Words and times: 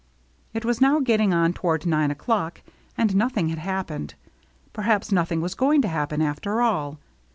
It 0.51 0.65
was 0.65 0.81
now 0.81 0.99
getting 0.99 1.31
on 1.31 1.53
toward 1.53 1.85
nine 1.85 2.09
o'clock, 2.09 2.63
and 2.97 3.15
nothing 3.15 3.49
had 3.49 3.59
happened. 3.59 4.15
Per 4.73 4.81
haps 4.81 5.11
nothing 5.11 5.41
was 5.41 5.53
going 5.53 5.83
to 5.83 5.87
happen, 5.87 6.23
after 6.23 6.59
all. 6.59 6.97